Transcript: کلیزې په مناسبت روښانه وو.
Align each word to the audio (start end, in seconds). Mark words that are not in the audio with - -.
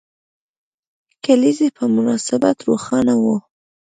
کلیزې 1.23 1.67
په 1.77 1.83
مناسبت 1.95 2.57
روښانه 2.67 3.13
وو. 3.23 3.35